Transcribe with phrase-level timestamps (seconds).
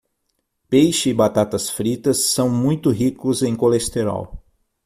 [0.67, 4.43] Peixe e batatas fritas são muito ricos em colesterol.